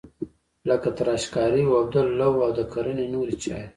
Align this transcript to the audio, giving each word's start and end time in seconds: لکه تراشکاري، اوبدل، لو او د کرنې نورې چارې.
لکه 0.69 0.89
تراشکاري، 0.97 1.63
اوبدل، 1.69 2.07
لو 2.19 2.33
او 2.45 2.51
د 2.57 2.59
کرنې 2.73 3.05
نورې 3.13 3.35
چارې. 3.43 3.67